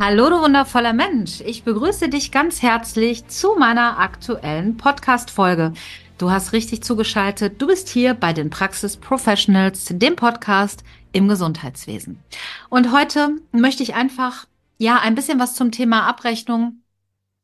Hallo, 0.00 0.30
du 0.30 0.40
wundervoller 0.40 0.92
Mensch. 0.92 1.40
Ich 1.40 1.64
begrüße 1.64 2.08
dich 2.08 2.30
ganz 2.30 2.62
herzlich 2.62 3.26
zu 3.26 3.56
meiner 3.58 3.98
aktuellen 3.98 4.76
Podcast-Folge. 4.76 5.72
Du 6.18 6.30
hast 6.30 6.52
richtig 6.52 6.84
zugeschaltet. 6.84 7.60
Du 7.60 7.66
bist 7.66 7.88
hier 7.88 8.14
bei 8.14 8.32
den 8.32 8.48
Praxis 8.48 8.96
Professionals, 8.96 9.86
dem 9.90 10.14
Podcast 10.14 10.84
im 11.10 11.26
Gesundheitswesen. 11.26 12.22
Und 12.68 12.92
heute 12.92 13.40
möchte 13.50 13.82
ich 13.82 13.94
einfach, 13.94 14.46
ja, 14.78 15.00
ein 15.00 15.16
bisschen 15.16 15.40
was 15.40 15.56
zum 15.56 15.72
Thema 15.72 16.06
Abrechnung, 16.06 16.84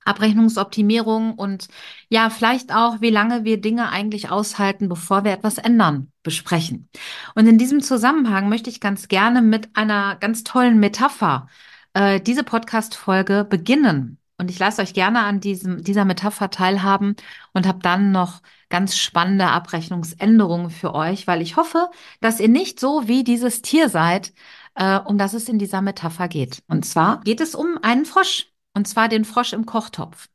Abrechnungsoptimierung 0.04 1.34
und 1.34 1.66
ja, 2.08 2.30
vielleicht 2.30 2.72
auch, 2.72 3.00
wie 3.00 3.10
lange 3.10 3.42
wir 3.42 3.60
Dinge 3.60 3.88
eigentlich 3.88 4.30
aushalten, 4.30 4.88
bevor 4.88 5.24
wir 5.24 5.32
etwas 5.32 5.58
ändern, 5.58 6.12
besprechen. 6.22 6.88
Und 7.34 7.48
in 7.48 7.58
diesem 7.58 7.80
Zusammenhang 7.80 8.48
möchte 8.48 8.70
ich 8.70 8.80
ganz 8.80 9.08
gerne 9.08 9.42
mit 9.42 9.70
einer 9.74 10.14
ganz 10.14 10.44
tollen 10.44 10.78
Metapher 10.78 11.48
äh, 11.94 12.20
diese 12.20 12.44
Podcast-Folge 12.44 13.44
beginnen. 13.48 14.18
Und 14.36 14.50
ich 14.50 14.58
lasse 14.58 14.82
euch 14.82 14.94
gerne 14.94 15.20
an 15.20 15.40
diesem, 15.40 15.82
dieser 15.84 16.04
Metapher 16.04 16.50
teilhaben 16.50 17.16
und 17.52 17.66
habe 17.66 17.78
dann 17.80 18.10
noch 18.10 18.42
ganz 18.68 18.96
spannende 18.96 19.46
Abrechnungsänderungen 19.46 20.70
für 20.70 20.94
euch, 20.94 21.26
weil 21.26 21.40
ich 21.40 21.56
hoffe, 21.56 21.88
dass 22.20 22.40
ihr 22.40 22.48
nicht 22.48 22.80
so 22.80 23.06
wie 23.06 23.22
dieses 23.24 23.62
Tier 23.62 23.88
seid, 23.88 24.32
äh, 24.74 24.98
um 24.98 25.18
das 25.18 25.34
es 25.34 25.48
in 25.48 25.58
dieser 25.58 25.82
Metapher 25.82 26.28
geht. 26.28 26.62
Und 26.68 26.84
zwar 26.84 27.20
geht 27.20 27.40
es 27.40 27.54
um 27.54 27.78
einen 27.82 28.04
Frosch, 28.04 28.48
und 28.74 28.88
zwar 28.88 29.08
den 29.08 29.24
Frosch 29.24 29.52
im 29.52 29.66
Kochtopf. 29.66 30.28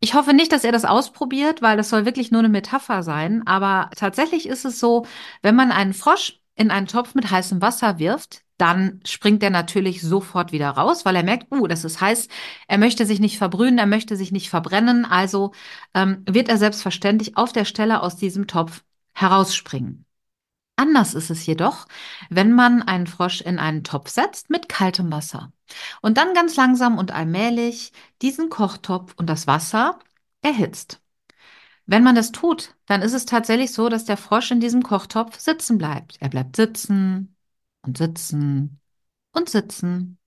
Ich 0.00 0.14
hoffe 0.14 0.34
nicht, 0.34 0.52
dass 0.52 0.64
ihr 0.64 0.72
das 0.72 0.84
ausprobiert, 0.84 1.62
weil 1.62 1.76
das 1.76 1.88
soll 1.88 2.04
wirklich 2.04 2.30
nur 2.30 2.40
eine 2.40 2.48
Metapher 2.50 3.02
sein. 3.02 3.46
Aber 3.46 3.90
tatsächlich 3.96 4.46
ist 4.46 4.64
es 4.64 4.78
so, 4.80 5.06
wenn 5.42 5.56
man 5.56 5.72
einen 5.72 5.94
Frosch 5.94 6.40
in 6.56 6.70
einen 6.70 6.86
Topf 6.86 7.14
mit 7.14 7.30
heißem 7.30 7.62
Wasser 7.62 7.98
wirft, 7.98 8.42
dann 8.60 9.00
springt 9.04 9.42
er 9.42 9.50
natürlich 9.50 10.02
sofort 10.02 10.52
wieder 10.52 10.70
raus, 10.70 11.04
weil 11.04 11.16
er 11.16 11.22
merkt, 11.22 11.50
uh, 11.52 11.66
das 11.66 11.84
ist 11.84 12.00
heiß. 12.00 12.28
Er 12.68 12.78
möchte 12.78 13.06
sich 13.06 13.20
nicht 13.20 13.38
verbrühen, 13.38 13.78
er 13.78 13.86
möchte 13.86 14.16
sich 14.16 14.32
nicht 14.32 14.50
verbrennen. 14.50 15.04
Also 15.04 15.52
ähm, 15.94 16.24
wird 16.28 16.48
er 16.48 16.58
selbstverständlich 16.58 17.36
auf 17.36 17.52
der 17.52 17.64
Stelle 17.64 18.02
aus 18.02 18.16
diesem 18.16 18.46
Topf 18.46 18.84
herausspringen. 19.14 20.04
Anders 20.76 21.14
ist 21.14 21.30
es 21.30 21.44
jedoch, 21.44 21.86
wenn 22.30 22.52
man 22.52 22.82
einen 22.82 23.06
Frosch 23.06 23.42
in 23.42 23.58
einen 23.58 23.84
Topf 23.84 24.08
setzt 24.10 24.48
mit 24.50 24.68
kaltem 24.68 25.12
Wasser 25.12 25.52
und 26.00 26.16
dann 26.16 26.32
ganz 26.34 26.56
langsam 26.56 26.98
und 26.98 27.12
allmählich 27.12 27.92
diesen 28.22 28.48
Kochtopf 28.48 29.14
und 29.16 29.28
das 29.28 29.46
Wasser 29.46 29.98
erhitzt. 30.42 31.02
Wenn 31.86 32.02
man 32.02 32.14
das 32.14 32.32
tut, 32.32 32.76
dann 32.86 33.02
ist 33.02 33.12
es 33.14 33.26
tatsächlich 33.26 33.72
so, 33.72 33.88
dass 33.88 34.04
der 34.04 34.16
Frosch 34.16 34.50
in 34.52 34.60
diesem 34.60 34.82
Kochtopf 34.82 35.38
sitzen 35.38 35.76
bleibt. 35.76 36.16
Er 36.20 36.28
bleibt 36.30 36.56
sitzen, 36.56 37.36
und 37.82 37.98
sitzen 37.98 38.80
und 39.32 39.48
sitzen. 39.48 40.18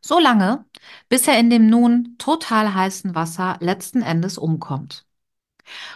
So 0.00 0.18
lange, 0.18 0.64
bis 1.08 1.28
er 1.28 1.38
in 1.38 1.50
dem 1.50 1.68
nun 1.68 2.16
total 2.18 2.74
heißen 2.74 3.14
Wasser 3.14 3.56
letzten 3.60 4.02
Endes 4.02 4.38
umkommt. 4.38 5.06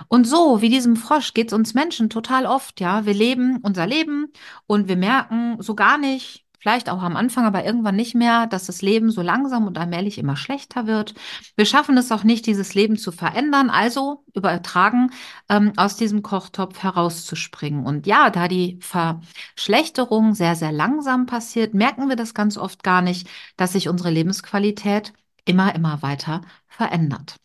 Und 0.08 0.26
so 0.26 0.62
wie 0.62 0.68
diesem 0.68 0.96
Frosch 0.96 1.34
geht's 1.34 1.52
uns 1.52 1.74
Menschen 1.74 2.10
total 2.10 2.46
oft, 2.46 2.80
ja. 2.80 3.04
Wir 3.06 3.14
leben 3.14 3.58
unser 3.62 3.86
Leben 3.86 4.32
und 4.66 4.88
wir 4.88 4.96
merken 4.96 5.60
so 5.60 5.74
gar 5.74 5.98
nicht, 5.98 6.45
vielleicht 6.58 6.88
auch 6.88 7.02
am 7.02 7.16
Anfang, 7.16 7.44
aber 7.44 7.64
irgendwann 7.64 7.96
nicht 7.96 8.14
mehr, 8.14 8.46
dass 8.46 8.66
das 8.66 8.82
Leben 8.82 9.10
so 9.10 9.22
langsam 9.22 9.66
und 9.66 9.78
allmählich 9.78 10.18
immer 10.18 10.36
schlechter 10.36 10.86
wird. 10.86 11.14
Wir 11.56 11.66
schaffen 11.66 11.96
es 11.96 12.10
auch 12.12 12.24
nicht, 12.24 12.46
dieses 12.46 12.74
Leben 12.74 12.96
zu 12.96 13.12
verändern, 13.12 13.70
also 13.70 14.24
übertragen, 14.34 15.10
ähm, 15.48 15.72
aus 15.76 15.96
diesem 15.96 16.22
Kochtopf 16.22 16.82
herauszuspringen. 16.82 17.84
Und 17.84 18.06
ja, 18.06 18.30
da 18.30 18.48
die 18.48 18.78
Verschlechterung 18.80 20.34
sehr, 20.34 20.56
sehr 20.56 20.72
langsam 20.72 21.26
passiert, 21.26 21.74
merken 21.74 22.08
wir 22.08 22.16
das 22.16 22.34
ganz 22.34 22.56
oft 22.58 22.82
gar 22.82 23.02
nicht, 23.02 23.28
dass 23.56 23.72
sich 23.72 23.88
unsere 23.88 24.10
Lebensqualität 24.10 25.12
immer, 25.44 25.74
immer 25.74 26.02
weiter 26.02 26.42
verändert. 26.68 27.36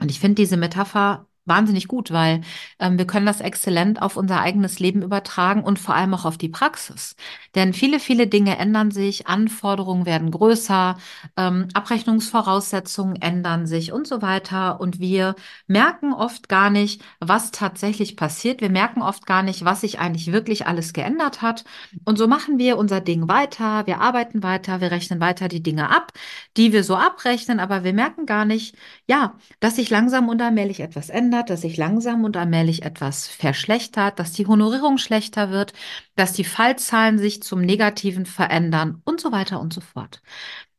Und 0.00 0.10
ich 0.10 0.20
finde 0.20 0.36
diese 0.36 0.56
Metapher 0.56 1.26
wahnsinnig 1.44 1.88
gut, 1.88 2.12
weil 2.12 2.42
ähm, 2.78 2.98
wir 2.98 3.06
können 3.06 3.26
das 3.26 3.40
exzellent 3.40 4.00
auf 4.00 4.16
unser 4.16 4.40
eigenes 4.40 4.78
Leben 4.78 5.02
übertragen 5.02 5.64
und 5.64 5.78
vor 5.78 5.94
allem 5.94 6.14
auch 6.14 6.24
auf 6.24 6.38
die 6.38 6.48
Praxis. 6.48 7.16
Denn 7.54 7.72
viele, 7.72 7.98
viele 7.98 8.26
Dinge 8.28 8.58
ändern 8.58 8.90
sich, 8.90 9.26
Anforderungen 9.26 10.06
werden 10.06 10.30
größer, 10.30 10.96
ähm, 11.36 11.68
Abrechnungsvoraussetzungen 11.74 13.16
ändern 13.20 13.66
sich 13.66 13.92
und 13.92 14.06
so 14.06 14.22
weiter. 14.22 14.80
Und 14.80 15.00
wir 15.00 15.34
merken 15.66 16.12
oft 16.12 16.48
gar 16.48 16.70
nicht, 16.70 17.02
was 17.18 17.50
tatsächlich 17.50 18.16
passiert. 18.16 18.60
Wir 18.60 18.70
merken 18.70 19.02
oft 19.02 19.26
gar 19.26 19.42
nicht, 19.42 19.64
was 19.64 19.80
sich 19.80 19.98
eigentlich 19.98 20.32
wirklich 20.32 20.66
alles 20.66 20.92
geändert 20.92 21.42
hat. 21.42 21.64
Und 22.04 22.18
so 22.18 22.28
machen 22.28 22.58
wir 22.58 22.78
unser 22.78 23.00
Ding 23.00 23.28
weiter, 23.28 23.86
wir 23.86 24.00
arbeiten 24.00 24.42
weiter, 24.42 24.80
wir 24.80 24.90
rechnen 24.92 25.20
weiter 25.20 25.48
die 25.48 25.62
Dinge 25.62 25.90
ab, 25.90 26.12
die 26.56 26.72
wir 26.72 26.84
so 26.84 26.96
abrechnen, 26.96 27.58
aber 27.58 27.84
wir 27.84 27.92
merken 27.92 28.26
gar 28.26 28.44
nicht, 28.44 28.76
ja, 29.06 29.34
dass 29.60 29.76
sich 29.76 29.90
langsam 29.90 30.28
und 30.28 30.40
allmählich 30.40 30.80
etwas 30.80 31.08
ändert 31.08 31.31
verändert, 31.32 31.50
dass 31.50 31.62
sich 31.62 31.76
langsam 31.76 32.24
und 32.24 32.36
allmählich 32.36 32.82
etwas 32.82 33.26
verschlechtert, 33.26 34.18
dass 34.18 34.32
die 34.32 34.46
Honorierung 34.46 34.98
schlechter 34.98 35.50
wird, 35.50 35.72
dass 36.14 36.32
die 36.34 36.44
Fallzahlen 36.44 37.18
sich 37.18 37.42
zum 37.42 37.62
Negativen 37.62 38.26
verändern 38.26 39.00
und 39.04 39.20
so 39.20 39.32
weiter 39.32 39.60
und 39.60 39.72
so 39.72 39.80
fort. 39.80 40.20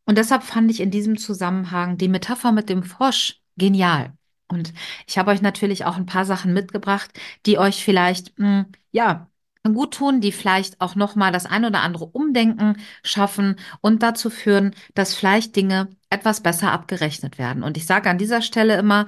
Und 0.06 0.18
deshalb 0.18 0.44
fand 0.44 0.70
ich 0.70 0.80
in 0.80 0.92
diesem 0.92 1.18
Zusammenhang 1.18 1.98
die 1.98 2.08
Metapher 2.08 2.52
mit 2.52 2.70
dem 2.70 2.84
Frosch 2.84 3.42
genial. 3.58 4.14
Und 4.48 4.74
ich 5.08 5.18
habe 5.18 5.32
euch 5.32 5.42
natürlich 5.42 5.86
auch 5.86 5.98
ein 5.98 6.06
paar 6.06 6.26
Sachen 6.26 6.54
mitgebracht, 6.54 7.12
die 7.46 7.58
euch 7.58 7.84
vielleicht, 7.84 8.38
mh, 8.38 8.48
hm, 8.48 8.66
ja, 8.92 9.28
gut 9.64 9.94
tun, 9.96 10.20
die 10.20 10.34
vielleicht 10.34 10.82
auch 10.82 10.96
nochmal 10.96 11.32
das 11.32 11.46
ein 11.46 11.66
oder 11.66 11.82
andere 11.82 12.06
Umdenken 12.06 12.78
schaffen 13.04 13.56
und 13.82 14.04
dazu 14.04 14.30
führen, 14.30 14.76
dass 14.94 15.16
vielleicht 15.16 15.56
Dinge 15.56 15.88
etwas 16.10 16.42
besser 16.44 16.72
abgerechnet 16.74 17.38
werden. 17.38 17.64
Und 17.64 17.78
ich 17.78 17.86
sage 17.86 18.10
an 18.10 18.18
dieser 18.18 18.42
Stelle 18.42 18.78
immer, 18.78 19.08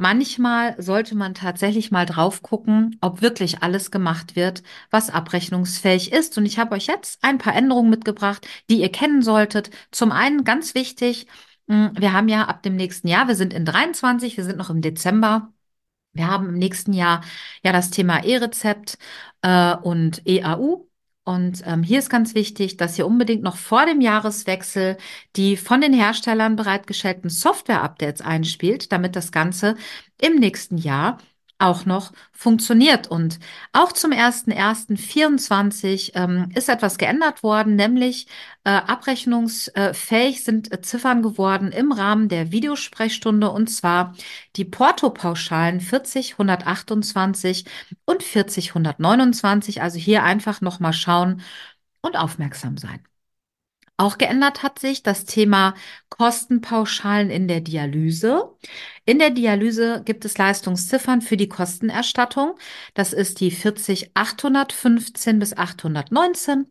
Manchmal 0.00 0.80
sollte 0.80 1.16
man 1.16 1.34
tatsächlich 1.34 1.90
mal 1.90 2.06
drauf 2.06 2.42
gucken, 2.42 2.96
ob 3.00 3.20
wirklich 3.20 3.62
alles 3.62 3.90
gemacht 3.90 4.36
wird, 4.36 4.62
was 4.90 5.10
abrechnungsfähig 5.10 6.12
ist. 6.12 6.38
Und 6.38 6.46
ich 6.46 6.58
habe 6.58 6.76
euch 6.76 6.86
jetzt 6.86 7.18
ein 7.22 7.38
paar 7.38 7.54
Änderungen 7.56 7.90
mitgebracht, 7.90 8.46
die 8.70 8.80
ihr 8.80 8.92
kennen 8.92 9.22
solltet. 9.22 9.70
Zum 9.90 10.12
einen 10.12 10.44
ganz 10.44 10.74
wichtig, 10.74 11.26
hm, 11.68 11.90
wir 11.98 12.12
haben 12.12 12.28
ja 12.28 12.44
ab 12.46 12.62
dem 12.62 12.76
nächsten 12.76 13.08
Jahr, 13.08 13.28
wir 13.28 13.34
sind 13.34 13.52
in 13.52 13.64
23, 13.64 14.36
wir 14.36 14.44
sind 14.44 14.56
noch 14.56 14.70
im 14.70 14.82
Dezember. 14.82 15.52
Wir 16.12 16.28
haben 16.28 16.48
im 16.48 16.56
nächsten 16.56 16.92
Jahr 16.92 17.22
ja 17.64 17.72
das 17.72 17.90
Thema 17.90 18.24
E-Rezept 18.24 18.98
äh, 19.42 19.76
und 19.76 20.26
EAU. 20.26 20.87
Und 21.28 21.62
ähm, 21.66 21.82
hier 21.82 21.98
ist 21.98 22.08
ganz 22.08 22.34
wichtig, 22.34 22.78
dass 22.78 22.98
ihr 22.98 23.06
unbedingt 23.06 23.42
noch 23.42 23.58
vor 23.58 23.84
dem 23.84 24.00
Jahreswechsel 24.00 24.96
die 25.36 25.58
von 25.58 25.82
den 25.82 25.92
Herstellern 25.92 26.56
bereitgestellten 26.56 27.28
Software-Updates 27.28 28.22
einspielt, 28.22 28.92
damit 28.92 29.14
das 29.14 29.30
Ganze 29.30 29.76
im 30.18 30.36
nächsten 30.36 30.78
Jahr 30.78 31.18
auch 31.58 31.84
noch 31.86 32.12
funktioniert. 32.32 33.08
Und 33.08 33.38
auch 33.72 33.92
zum 33.92 34.12
1.1.24 34.12 36.12
ähm, 36.14 36.50
ist 36.54 36.68
etwas 36.68 36.98
geändert 36.98 37.42
worden, 37.42 37.76
nämlich 37.76 38.26
äh, 38.64 38.70
abrechnungsfähig 38.70 40.44
sind 40.44 40.72
äh, 40.72 40.80
Ziffern 40.80 41.22
geworden 41.22 41.72
im 41.72 41.92
Rahmen 41.92 42.28
der 42.28 42.52
Videosprechstunde 42.52 43.50
und 43.50 43.68
zwar 43.68 44.14
die 44.56 44.64
Porto-Pauschalen 44.64 45.80
40, 45.80 46.32
128 46.32 47.64
und 48.04 48.22
40, 48.22 48.70
129. 48.70 49.82
Also 49.82 49.98
hier 49.98 50.22
einfach 50.22 50.60
nochmal 50.60 50.92
schauen 50.92 51.42
und 52.02 52.16
aufmerksam 52.16 52.76
sein. 52.76 53.02
Auch 54.00 54.16
geändert 54.16 54.62
hat 54.62 54.78
sich 54.78 55.02
das 55.02 55.24
Thema 55.24 55.74
Kostenpauschalen 56.08 57.30
in 57.30 57.48
der 57.48 57.60
Dialyse. 57.60 58.48
In 59.08 59.18
der 59.18 59.30
Dialyse 59.30 60.02
gibt 60.04 60.26
es 60.26 60.36
Leistungsziffern 60.36 61.22
für 61.22 61.38
die 61.38 61.48
Kostenerstattung. 61.48 62.58
Das 62.92 63.14
ist 63.14 63.40
die 63.40 63.50
40 63.50 64.10
815 64.12 65.38
bis 65.38 65.56
819 65.56 66.66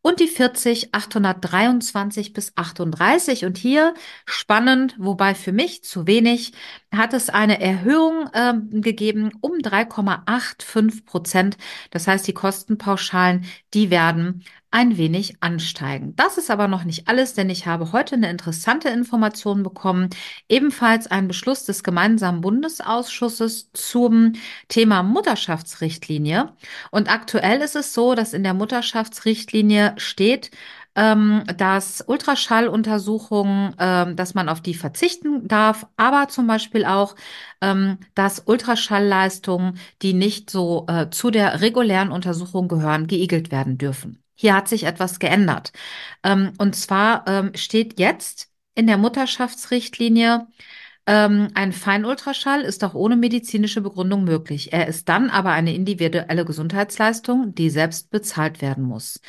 und 0.00 0.18
die 0.18 0.26
40 0.26 0.94
823 0.94 2.32
bis 2.32 2.52
38. 2.56 3.44
Und 3.44 3.58
hier 3.58 3.92
spannend, 4.24 4.96
wobei 4.98 5.34
für 5.34 5.52
mich 5.52 5.84
zu 5.84 6.06
wenig, 6.06 6.54
hat 6.94 7.12
es 7.12 7.28
eine 7.28 7.60
Erhöhung 7.60 8.26
äh, 8.32 8.54
gegeben 8.70 9.32
um 9.42 9.52
3,85 9.58 11.04
Prozent. 11.04 11.58
Das 11.90 12.06
heißt, 12.06 12.26
die 12.26 12.32
Kostenpauschalen, 12.32 13.44
die 13.74 13.90
werden 13.90 14.44
ein 14.72 14.96
wenig 14.96 15.36
ansteigen. 15.40 16.16
Das 16.16 16.38
ist 16.38 16.50
aber 16.50 16.66
noch 16.66 16.84
nicht 16.84 17.06
alles, 17.06 17.34
denn 17.34 17.50
ich 17.50 17.66
habe 17.66 17.92
heute 17.92 18.16
eine 18.16 18.30
interessante 18.30 18.88
Information 18.88 19.62
bekommen. 19.62 20.08
Ebenfalls 20.48 21.06
ein 21.06 21.28
Beschluss 21.28 21.64
des 21.64 21.81
gemeinsamen 21.82 22.40
Bundesausschusses 22.40 23.70
zum 23.72 24.34
Thema 24.68 25.02
Mutterschaftsrichtlinie. 25.02 26.52
Und 26.90 27.10
aktuell 27.10 27.60
ist 27.60 27.76
es 27.76 27.94
so, 27.94 28.14
dass 28.14 28.32
in 28.32 28.42
der 28.42 28.54
Mutterschaftsrichtlinie 28.54 29.94
steht, 29.96 30.50
ähm, 30.94 31.44
dass 31.56 32.04
Ultraschalluntersuchungen, 32.06 33.74
ähm, 33.78 34.16
dass 34.16 34.34
man 34.34 34.48
auf 34.48 34.60
die 34.60 34.74
verzichten 34.74 35.48
darf, 35.48 35.86
aber 35.96 36.28
zum 36.28 36.46
Beispiel 36.46 36.84
auch, 36.84 37.16
ähm, 37.60 37.98
dass 38.14 38.42
Ultraschallleistungen, 38.46 39.78
die 40.02 40.12
nicht 40.12 40.50
so 40.50 40.86
äh, 40.88 41.08
zu 41.10 41.30
der 41.30 41.60
regulären 41.60 42.12
Untersuchung 42.12 42.68
gehören, 42.68 43.06
geigelt 43.06 43.50
werden 43.50 43.78
dürfen. 43.78 44.22
Hier 44.34 44.54
hat 44.54 44.68
sich 44.68 44.84
etwas 44.84 45.18
geändert. 45.18 45.72
Ähm, 46.24 46.52
und 46.58 46.74
zwar 46.76 47.26
ähm, 47.26 47.52
steht 47.54 47.98
jetzt 47.98 48.50
in 48.74 48.86
der 48.86 48.98
Mutterschaftsrichtlinie, 48.98 50.46
ähm, 51.06 51.48
ein 51.54 51.72
Feinultraschall 51.72 52.62
ist 52.62 52.84
auch 52.84 52.94
ohne 52.94 53.16
medizinische 53.16 53.80
Begründung 53.80 54.24
möglich. 54.24 54.72
Er 54.72 54.86
ist 54.86 55.08
dann 55.08 55.30
aber 55.30 55.50
eine 55.50 55.74
individuelle 55.74 56.44
Gesundheitsleistung, 56.44 57.54
die 57.54 57.70
selbst 57.70 58.10
bezahlt 58.10 58.62
werden 58.62 58.84
muss. 58.84 59.20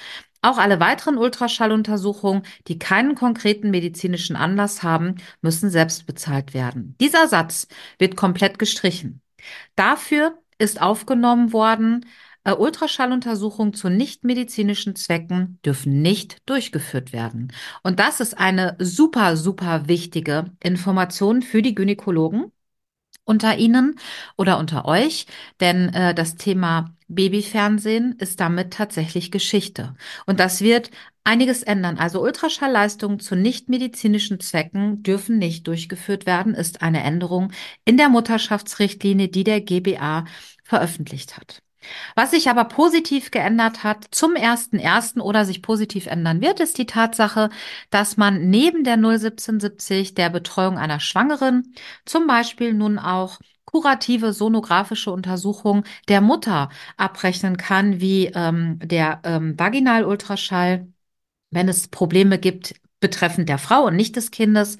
Auch 0.41 0.57
alle 0.57 0.79
weiteren 0.79 1.17
Ultraschalluntersuchungen, 1.17 2.43
die 2.67 2.77
keinen 2.77 3.15
konkreten 3.15 3.71
medizinischen 3.71 4.35
Anlass 4.35 4.83
haben, 4.83 5.15
müssen 5.41 5.69
selbst 5.69 6.05
bezahlt 6.05 6.53
werden. 6.53 6.95
Dieser 6.99 7.27
Satz 7.27 7.67
wird 7.97 8.17
komplett 8.17 8.59
gestrichen. 8.59 9.21
Dafür 9.75 10.37
ist 10.57 10.81
aufgenommen 10.81 11.53
worden, 11.53 12.05
äh, 12.43 12.53
Ultraschalluntersuchungen 12.53 13.73
zu 13.73 13.89
nichtmedizinischen 13.89 14.95
Zwecken 14.95 15.59
dürfen 15.65 16.01
nicht 16.01 16.37
durchgeführt 16.47 17.13
werden. 17.13 17.51
Und 17.83 17.99
das 17.99 18.19
ist 18.19 18.37
eine 18.37 18.75
super, 18.79 19.37
super 19.37 19.87
wichtige 19.87 20.51
Information 20.61 21.41
für 21.41 21.61
die 21.61 21.75
Gynäkologen 21.75 22.51
unter 23.25 23.57
Ihnen 23.57 23.95
oder 24.37 24.59
unter 24.59 24.85
euch, 24.85 25.27
denn 25.59 25.93
äh, 25.93 26.13
das 26.13 26.35
Thema 26.35 26.95
Babyfernsehen 27.07 28.13
ist 28.19 28.39
damit 28.39 28.73
tatsächlich 28.73 29.31
Geschichte. 29.31 29.95
Und 30.25 30.39
das 30.39 30.61
wird 30.61 30.89
einiges 31.23 31.63
ändern. 31.63 31.97
Also 31.97 32.21
Ultraschallleistungen 32.21 33.19
zu 33.19 33.35
nichtmedizinischen 33.35 34.39
Zwecken 34.39 35.03
dürfen 35.03 35.37
nicht 35.37 35.67
durchgeführt 35.67 36.25
werden, 36.25 36.53
ist 36.53 36.81
eine 36.81 37.03
Änderung 37.03 37.51
in 37.85 37.97
der 37.97 38.09
Mutterschaftsrichtlinie, 38.09 39.29
die 39.29 39.43
der 39.43 39.61
GBA 39.61 40.25
veröffentlicht 40.63 41.37
hat. 41.37 41.61
Was 42.15 42.31
sich 42.31 42.49
aber 42.49 42.65
positiv 42.65 43.31
geändert 43.31 43.83
hat 43.83 44.05
zum 44.11 44.35
ersten 44.35 44.79
ersten 44.79 45.21
oder 45.21 45.45
sich 45.45 45.61
positiv 45.61 46.07
ändern 46.07 46.41
wird, 46.41 46.59
ist 46.59 46.77
die 46.77 46.85
Tatsache, 46.85 47.49
dass 47.89 48.17
man 48.17 48.49
neben 48.49 48.83
der 48.83 48.95
01770 48.95 50.15
der 50.15 50.29
Betreuung 50.29 50.77
einer 50.77 50.99
Schwangeren 50.99 51.73
zum 52.05 52.27
Beispiel 52.27 52.73
nun 52.73 52.99
auch 52.99 53.39
kurative 53.65 54.33
sonografische 54.33 55.11
Untersuchung 55.11 55.83
der 56.07 56.21
Mutter 56.21 56.69
abrechnen 56.97 57.57
kann, 57.57 57.99
wie 57.99 58.27
ähm, 58.27 58.79
der 58.83 59.21
ähm, 59.23 59.57
Vaginalultraschall, 59.57 60.87
wenn 61.51 61.69
es 61.69 61.87
Probleme 61.87 62.37
gibt 62.39 62.75
betreffend 63.03 63.47
der 63.49 63.59
Frau 63.59 63.85
und 63.85 63.95
nicht 63.95 64.15
des 64.15 64.31
Kindes, 64.31 64.77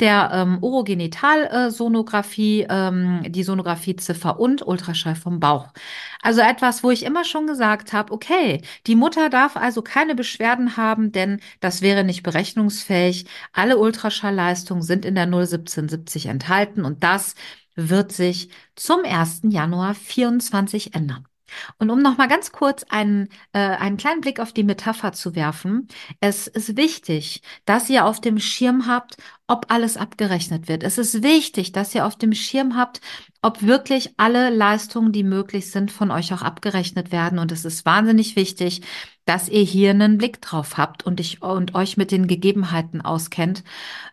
der 0.00 0.30
ähm, 0.32 0.58
Urogenitalsonographie, 0.62 2.66
ähm, 2.68 3.22
die 3.28 3.44
Sonographieziffer 3.44 4.40
und 4.40 4.66
Ultraschall 4.66 5.14
vom 5.14 5.38
Bauch. 5.40 5.68
Also 6.22 6.40
etwas, 6.40 6.82
wo 6.82 6.90
ich 6.90 7.04
immer 7.04 7.24
schon 7.24 7.46
gesagt 7.46 7.92
habe, 7.92 8.12
okay, 8.12 8.62
die 8.86 8.96
Mutter 8.96 9.28
darf 9.30 9.56
also 9.56 9.82
keine 9.82 10.14
Beschwerden 10.14 10.76
haben, 10.78 11.12
denn 11.12 11.40
das 11.60 11.82
wäre 11.82 12.02
nicht 12.02 12.22
berechnungsfähig. 12.22 13.26
Alle 13.52 13.76
Ultraschallleistungen 13.78 14.82
sind 14.82 15.04
in 15.04 15.14
der 15.14 15.26
01770 15.26 16.26
enthalten 16.26 16.84
und 16.84 17.04
das 17.04 17.34
wird 17.74 18.12
sich 18.12 18.48
zum 18.74 19.04
1. 19.04 19.42
Januar 19.50 19.94
24 19.94 20.94
ändern. 20.94 21.26
Und 21.78 21.90
um 21.90 22.00
noch 22.00 22.16
mal 22.16 22.28
ganz 22.28 22.52
kurz 22.52 22.84
einen, 22.88 23.28
äh, 23.52 23.58
einen 23.58 23.96
kleinen 23.96 24.20
Blick 24.20 24.40
auf 24.40 24.52
die 24.52 24.64
Metapher 24.64 25.12
zu 25.12 25.34
werfen, 25.34 25.88
es 26.20 26.46
ist 26.46 26.76
wichtig, 26.76 27.42
dass 27.64 27.90
ihr 27.90 28.04
auf 28.04 28.20
dem 28.20 28.38
Schirm 28.38 28.86
habt, 28.86 29.16
ob 29.48 29.66
alles 29.70 29.96
abgerechnet 29.96 30.68
wird. 30.68 30.82
Es 30.82 30.98
ist 30.98 31.22
wichtig, 31.22 31.72
dass 31.72 31.94
ihr 31.94 32.04
auf 32.04 32.16
dem 32.16 32.32
Schirm 32.32 32.76
habt, 32.76 33.00
ob 33.42 33.62
wirklich 33.62 34.10
alle 34.16 34.50
Leistungen, 34.50 35.12
die 35.12 35.22
möglich 35.22 35.70
sind, 35.70 35.92
von 35.92 36.10
euch 36.10 36.32
auch 36.34 36.42
abgerechnet 36.42 37.12
werden. 37.12 37.38
Und 37.38 37.52
es 37.52 37.64
ist 37.64 37.86
wahnsinnig 37.86 38.34
wichtig, 38.34 38.82
dass 39.24 39.48
ihr 39.48 39.62
hier 39.62 39.90
einen 39.90 40.18
Blick 40.18 40.40
drauf 40.40 40.76
habt 40.78 41.04
und, 41.04 41.20
ich, 41.20 41.42
und 41.42 41.74
euch 41.74 41.96
mit 41.96 42.10
den 42.10 42.26
Gegebenheiten 42.26 43.00
auskennt. 43.00 43.62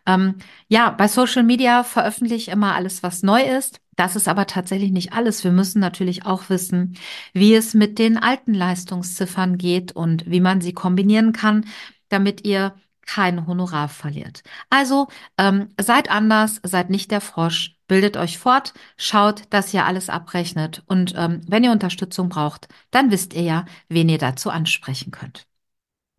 Ähm, 0.06 0.36
ja, 0.68 0.90
bei 0.90 1.08
Social 1.08 1.42
Media 1.42 1.82
veröffentliche 1.82 2.34
ich 2.36 2.48
immer 2.48 2.74
alles, 2.74 3.02
was 3.02 3.22
neu 3.22 3.42
ist. 3.42 3.80
Das 3.96 4.16
ist 4.16 4.28
aber 4.28 4.46
tatsächlich 4.46 4.90
nicht 4.90 5.12
alles. 5.12 5.44
Wir 5.44 5.52
müssen 5.52 5.80
natürlich 5.80 6.26
auch 6.26 6.48
wissen, 6.48 6.96
wie 7.32 7.54
es 7.54 7.74
mit 7.74 7.98
den 7.98 8.16
alten 8.18 8.54
Leistungsziffern 8.54 9.58
geht 9.58 9.92
und 9.92 10.28
wie 10.30 10.40
man 10.40 10.60
sie 10.60 10.72
kombinieren 10.72 11.32
kann, 11.32 11.66
damit 12.08 12.44
ihr 12.46 12.74
kein 13.06 13.46
Honorar 13.46 13.88
verliert. 13.88 14.42
Also 14.70 15.08
ähm, 15.38 15.68
seid 15.80 16.10
anders, 16.10 16.60
seid 16.62 16.90
nicht 16.90 17.10
der 17.10 17.20
Frosch, 17.20 17.76
bildet 17.86 18.16
euch 18.16 18.38
fort, 18.38 18.72
schaut, 18.96 19.42
dass 19.50 19.74
ihr 19.74 19.84
alles 19.84 20.08
abrechnet 20.08 20.82
und 20.86 21.14
ähm, 21.16 21.42
wenn 21.46 21.64
ihr 21.64 21.72
Unterstützung 21.72 22.28
braucht, 22.28 22.68
dann 22.90 23.10
wisst 23.10 23.34
ihr 23.34 23.42
ja, 23.42 23.64
wen 23.88 24.08
ihr 24.08 24.18
dazu 24.18 24.50
ansprechen 24.50 25.10
könnt. 25.10 25.46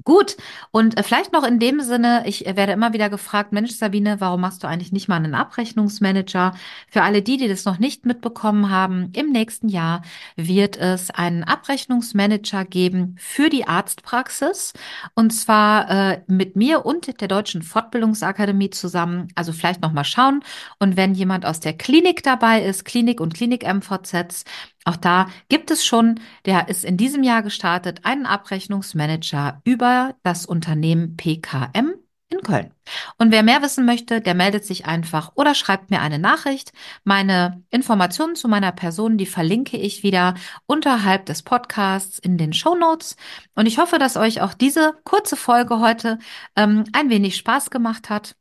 Gut, 0.04 0.36
und 0.72 1.00
äh, 1.00 1.04
vielleicht 1.04 1.32
noch 1.32 1.44
in 1.44 1.58
dem 1.58 1.80
Sinne, 1.80 2.24
ich 2.28 2.46
äh, 2.46 2.56
werde 2.56 2.74
immer 2.74 2.94
wieder 2.94 3.10
gefragt, 3.10 3.54
Mensch, 3.54 3.72
Sabine, 3.72 4.20
warum 4.20 4.42
machst 4.42 4.62
du 4.62 4.68
eigentlich 4.68 4.92
nicht 4.92 5.08
mal 5.08 5.16
einen 5.16 5.34
Abrechnungsmanager? 5.34 6.54
Für 6.90 7.02
alle 7.02 7.22
die, 7.22 7.38
die 7.38 7.48
das 7.48 7.66
noch 7.66 7.80
nicht 7.80 8.06
mitbekommen 8.06 8.70
haben, 8.70 9.10
im 9.14 9.32
nächsten 9.32 9.70
Jahr 9.70 10.04
wird 10.36 10.78
es 10.78 11.10
einen 11.12 11.44
Abrechnungsmanager 11.44 12.66
geben 12.66 13.16
für 13.18 13.50
die 13.50 13.68
Arztpraxis 13.68 14.74
und 15.16 15.32
zwar 15.32 15.90
äh, 15.90 16.22
mit 16.28 16.56
mir 16.56 16.86
und 16.86 17.20
der 17.22 17.28
Deutschen 17.28 17.64
Fortbildungsakademie 17.64 18.70
zusammen. 18.72 19.30
Also 19.34 19.54
vielleicht 19.54 19.82
noch 19.82 19.94
mal 19.94 20.04
schauen 20.04 20.44
und 20.78 20.98
wenn 20.98 21.16
jemand 21.16 21.46
aus 21.46 21.62
der 21.62 21.74
Klinik 21.74 22.22
dabei 22.22 22.62
ist, 22.64 22.84
Klinik 22.86 23.22
und 23.22 23.34
Klinik 23.34 23.64
MVZs, 23.64 24.44
auch 24.86 24.96
da 24.96 25.28
gibt 25.50 25.72
es 25.72 25.84
schon, 25.84 26.20
der 26.46 26.70
ist 26.70 26.86
in 26.86 26.96
diesem 26.96 27.24
Jahr 27.24 27.42
gestartet, 27.42 28.02
einen 28.04 28.26
Abrechnungsmanager 28.26 29.62
über 29.64 30.16
das 30.24 30.46
Unternehmen 30.46 31.18
PKM 31.18 31.96
in 32.30 32.42
Köln. 32.42 32.72
Und 33.18 33.32
wer 33.32 33.44
mehr 33.44 33.62
wissen 33.62 33.86
möchte, 33.86 34.22
der 34.22 34.36
meldet 34.36 34.64
sich 34.66 34.86
einfach 34.86 35.32
oder 35.36 35.56
schreibt 35.56 35.90
mir 35.90 36.02
eine 36.02 36.20
Nachricht. 36.20 36.72
Meine 37.04 37.64
Informationen 37.72 38.36
zu 38.36 38.48
meiner 38.48 38.72
Person, 38.72 39.18
die 39.18 39.26
verlinke 39.26 39.78
ich 39.78 40.04
wieder 40.04 40.36
unterhalb 40.68 41.26
des 41.26 41.42
Podcasts 41.42 42.20
in 42.20 42.38
den 42.38 42.54
Show 42.54 42.76
Notes. 42.76 43.16
Und 43.56 43.66
ich 43.66 43.80
hoffe, 43.80 43.98
dass 43.98 44.18
euch 44.18 44.42
auch 44.42 44.54
diese 44.54 44.94
kurze 45.04 45.36
Folge 45.36 45.80
heute 45.80 46.20
ähm, 46.56 46.86
ein 46.94 47.10
wenig 47.10 47.38
Spaß 47.38 47.70
gemacht 47.72 48.10
hat 48.10 48.36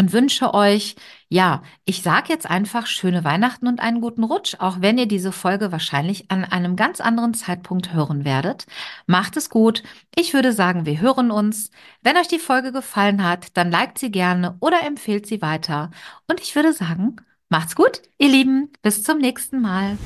und 0.00 0.12
wünsche 0.12 0.54
euch, 0.54 0.96
ja, 1.28 1.62
ich 1.84 2.02
sage 2.02 2.28
jetzt 2.28 2.48
einfach 2.48 2.86
schöne 2.86 3.24
Weihnachten 3.24 3.66
und 3.66 3.80
einen 3.80 4.00
guten 4.00 4.24
Rutsch, 4.24 4.54
auch 4.58 4.80
wenn 4.80 4.96
ihr 4.96 5.06
diese 5.06 5.32
Folge 5.32 5.72
wahrscheinlich 5.72 6.30
an 6.30 6.44
einem 6.44 6.76
ganz 6.76 7.00
anderen 7.00 7.34
Zeitpunkt 7.34 7.92
hören 7.92 8.24
werdet. 8.24 8.66
Macht 9.06 9.36
es 9.36 9.50
gut. 9.50 9.82
Ich 10.14 10.34
würde 10.34 10.52
sagen, 10.52 10.86
wir 10.86 11.00
hören 11.00 11.30
uns. 11.30 11.70
Wenn 12.02 12.16
euch 12.16 12.28
die 12.28 12.38
Folge 12.38 12.72
gefallen 12.72 13.24
hat, 13.24 13.56
dann 13.56 13.70
liked 13.70 13.98
sie 13.98 14.10
gerne 14.10 14.56
oder 14.60 14.86
empfehlt 14.86 15.26
sie 15.26 15.42
weiter. 15.42 15.90
Und 16.28 16.40
ich 16.40 16.54
würde 16.54 16.72
sagen, 16.72 17.16
macht's 17.48 17.74
gut, 17.74 18.02
ihr 18.18 18.28
Lieben. 18.28 18.70
Bis 18.82 19.02
zum 19.02 19.18
nächsten 19.18 19.60
Mal. 19.60 19.98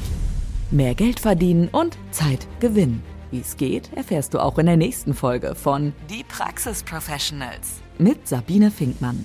Mehr 0.71 0.95
Geld 0.95 1.21
verdienen 1.21 1.69
und 1.69 1.99
Zeit 2.11 2.47
gewinnen. 2.61 3.03
Wie 3.31 3.41
es 3.41 3.57
geht, 3.57 3.93
erfährst 3.95 4.35
du 4.35 4.39
auch 4.39 4.59
in 4.59 4.67
der 4.67 4.77
nächsten 4.77 5.15
Folge 5.15 5.55
von 5.55 5.93
Die 6.11 6.25
Praxis 6.25 6.83
Professionals 6.83 7.83
mit 7.99 8.27
Sabine 8.29 8.71
Finkmann. 8.71 9.25